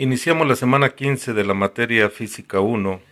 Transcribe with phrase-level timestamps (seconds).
[0.00, 3.02] Iniciamos la semana 15 de la materia Física 1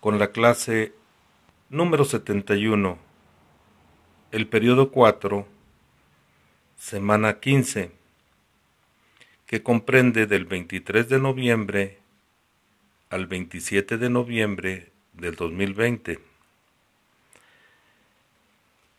[0.00, 0.92] con la clase
[1.68, 2.98] número 71,
[4.32, 5.46] el periodo 4,
[6.76, 7.92] semana 15,
[9.46, 11.98] que comprende del 23 de noviembre
[13.10, 16.18] al 27 de noviembre del 2020.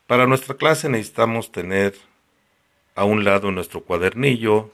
[0.07, 2.12] Para nuestra clase necesitamos tener
[2.96, 4.72] a un lado nuestro cuadernillo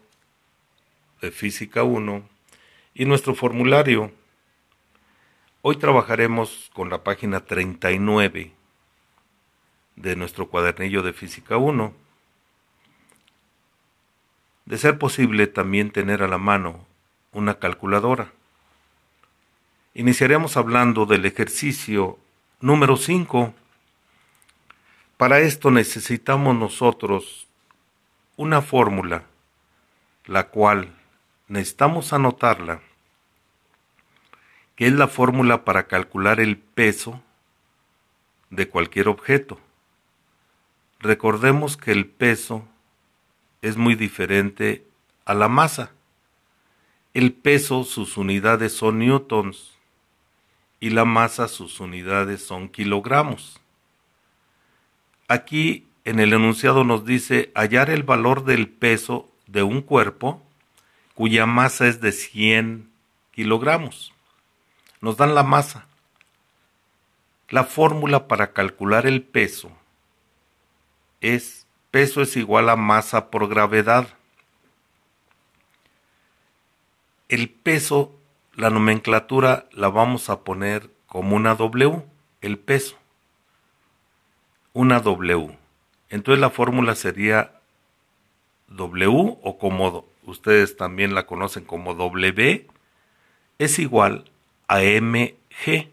[1.22, 2.24] de Física 1
[2.94, 4.12] y nuestro formulario.
[5.62, 8.54] Hoy trabajaremos con la página 39
[9.96, 11.94] de nuestro cuadernillo de Física 1.
[14.66, 16.86] De ser posible también tener a la mano
[17.32, 18.32] una calculadora.
[19.94, 22.20] Iniciaremos hablando del ejercicio
[22.62, 23.54] número 5.
[25.18, 27.49] Para esto necesitamos nosotros
[28.40, 29.26] una fórmula,
[30.24, 30.96] la cual
[31.50, 32.80] necesitamos anotarla,
[34.78, 37.22] que es la fórmula para calcular el peso
[38.50, 39.60] de cualquier objeto.
[41.02, 42.66] Recordemos que el peso
[43.62, 44.88] es muy diferente
[45.26, 45.92] a la masa.
[47.14, 49.74] El peso, sus unidades son newtons
[50.80, 53.60] y la masa, sus unidades son kilogramos.
[55.28, 60.42] Aquí en el enunciado nos dice hallar el valor del peso de un cuerpo
[61.14, 62.90] cuya masa es de 100
[63.30, 64.12] kilogramos.
[65.02, 65.86] Nos dan la masa.
[67.50, 69.72] La fórmula para calcular el peso
[71.22, 74.08] es peso es igual a masa por gravedad.
[77.28, 78.16] El peso,
[78.56, 82.04] la nomenclatura la vamos a poner como una W,
[82.42, 82.98] el peso.
[84.74, 85.69] Una W.
[86.10, 87.60] Entonces la fórmula sería
[88.70, 92.68] W o como ustedes también la conocen como W
[93.60, 94.32] es igual
[94.68, 95.92] a mg.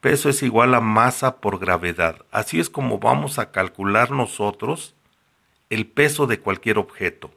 [0.00, 2.24] Peso es igual a masa por gravedad.
[2.32, 4.94] Así es como vamos a calcular nosotros
[5.70, 7.30] el peso de cualquier objeto,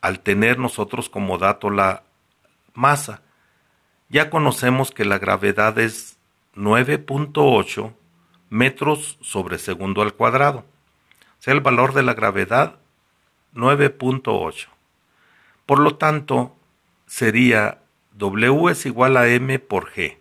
[0.00, 2.04] al tener nosotros como dato la
[2.72, 3.22] masa.
[4.08, 6.16] Ya conocemos que la gravedad es
[6.54, 7.92] 9.8
[8.54, 10.60] metros sobre segundo al cuadrado.
[10.60, 12.78] O sea, el valor de la gravedad
[13.52, 14.68] 9.8.
[15.66, 16.56] Por lo tanto,
[17.06, 17.80] sería
[18.12, 20.18] W es igual a M por G.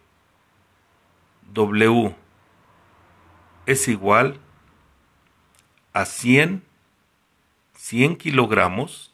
[1.54, 2.16] W
[3.68, 4.40] es igual
[5.94, 6.64] a 100,
[7.76, 9.12] 100 kilogramos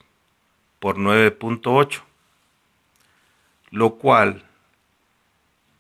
[0.80, 2.04] por 9.8,
[3.72, 4.46] lo cual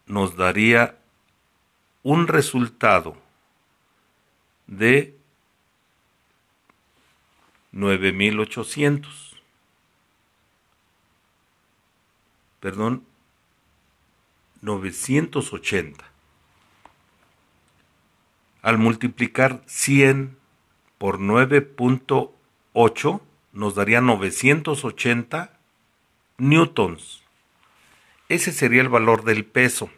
[0.07, 0.97] nos daría
[2.03, 3.28] un resultado
[4.69, 5.17] de
[7.71, 9.35] 9800.
[12.59, 13.03] Perdón,
[14.61, 16.05] 980.
[18.61, 20.37] Al multiplicar 100
[20.97, 23.21] por 9.8
[23.53, 25.57] nos daría 980
[26.37, 27.23] newtons.
[28.27, 29.89] Ese sería el valor del peso.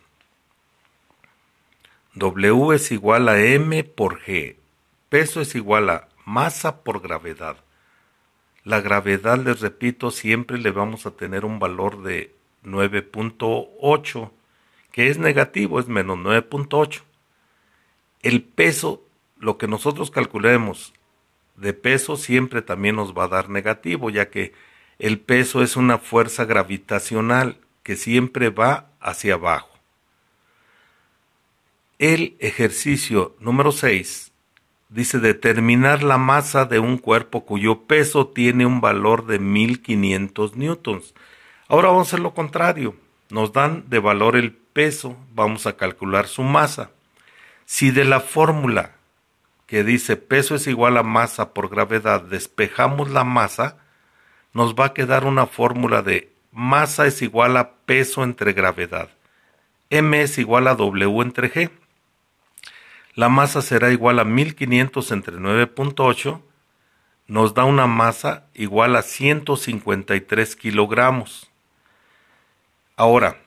[2.13, 4.60] W es igual a m por g.
[5.11, 7.57] Peso es igual a masa por gravedad.
[8.63, 12.33] La gravedad, les repito, siempre le vamos a tener un valor de
[12.63, 14.31] 9.8,
[14.93, 17.01] que es negativo, es menos 9.8.
[18.21, 19.03] El peso,
[19.37, 20.93] lo que nosotros calculemos
[21.57, 24.53] de peso siempre también nos va a dar negativo, ya que
[24.97, 29.77] el peso es una fuerza gravitacional que siempre va hacia abajo.
[31.99, 34.30] El ejercicio número 6
[34.91, 41.15] dice determinar la masa de un cuerpo cuyo peso tiene un valor de 1500 newtons.
[41.67, 42.95] Ahora vamos a hacer lo contrario.
[43.29, 46.91] Nos dan de valor el peso, vamos a calcular su masa.
[47.65, 48.91] Si de la fórmula
[49.65, 53.77] que dice peso es igual a masa por gravedad despejamos la masa,
[54.53, 59.09] nos va a quedar una fórmula de masa es igual a peso entre gravedad.
[59.89, 61.69] M es igual a W entre G
[63.13, 66.41] la masa será igual a 1500 entre 9.8,
[67.27, 71.49] nos da una masa igual a 153 kilogramos.
[72.95, 73.37] Ahora,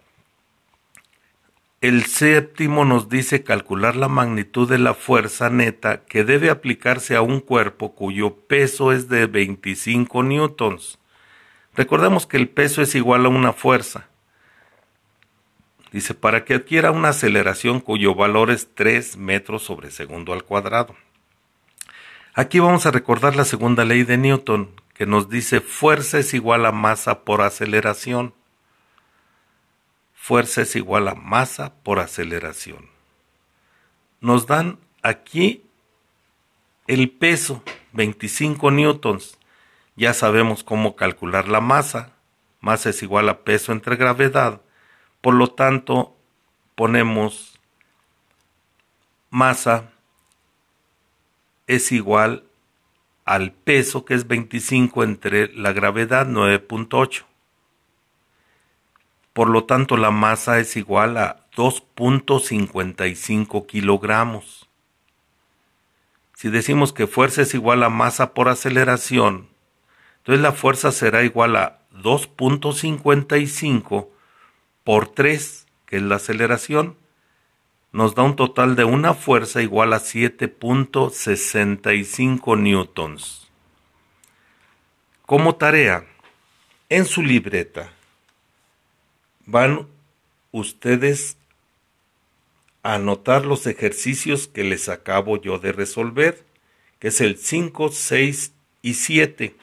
[1.81, 7.21] el séptimo nos dice calcular la magnitud de la fuerza neta que debe aplicarse a
[7.21, 10.99] un cuerpo cuyo peso es de 25 newtons.
[11.77, 14.09] Recordemos que el peso es igual a una fuerza.
[15.95, 20.97] Dice, para que adquiera una aceleración cuyo valor es 3 metros sobre segundo al cuadrado.
[22.35, 26.67] Aquí vamos a recordar la segunda ley de Newton, que nos dice fuerza es igual
[26.67, 28.35] a masa por aceleración.
[30.15, 32.91] Fuerza es igual a masa por aceleración.
[34.21, 35.63] Nos dan aquí
[36.89, 37.63] el peso,
[37.93, 39.39] 25 newtons.
[39.95, 42.15] Ya sabemos cómo calcular la masa.
[42.61, 44.61] Masa es igual a peso entre gravedad.
[45.25, 46.15] Por lo tanto,
[46.75, 47.59] ponemos
[49.31, 49.91] masa
[51.67, 52.45] es igual
[53.25, 57.25] al peso que es 25 entre la gravedad 9.8.
[59.33, 64.69] Por lo tanto, la masa es igual a 2.55 kilogramos.
[66.35, 69.49] Si decimos que fuerza es igual a masa por aceleración,
[70.19, 74.13] entonces la fuerza será igual a 2.55
[74.85, 76.97] por 3, que es la aceleración,
[77.93, 83.51] nos da un total de una fuerza igual a 7.65 newtons.
[85.27, 86.07] Como tarea,
[86.89, 87.93] en su libreta
[89.47, 89.89] van
[90.53, 91.37] ustedes
[92.83, 96.45] a anotar los ejercicios que les acabo yo de resolver,
[96.99, 98.53] que es el 5, 6
[98.83, 99.57] y 7.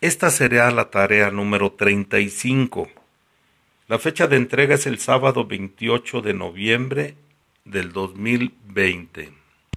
[0.00, 2.88] Esta será la tarea número 35.
[3.88, 7.14] La fecha de entrega es el sábado 28 de noviembre
[7.64, 9.37] del 2020.